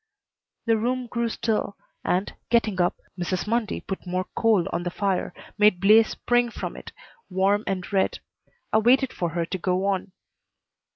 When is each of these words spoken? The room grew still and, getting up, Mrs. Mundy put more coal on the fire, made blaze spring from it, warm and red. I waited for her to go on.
The 0.65 0.77
room 0.77 1.05
grew 1.05 1.29
still 1.29 1.77
and, 2.03 2.33
getting 2.49 2.81
up, 2.81 2.95
Mrs. 3.19 3.45
Mundy 3.45 3.81
put 3.81 4.07
more 4.07 4.25
coal 4.35 4.65
on 4.73 4.81
the 4.81 4.89
fire, 4.89 5.31
made 5.59 5.79
blaze 5.79 6.07
spring 6.09 6.49
from 6.49 6.75
it, 6.75 6.91
warm 7.29 7.63
and 7.67 7.85
red. 7.93 8.17
I 8.73 8.79
waited 8.79 9.13
for 9.13 9.29
her 9.29 9.45
to 9.45 9.57
go 9.59 9.85
on. 9.85 10.11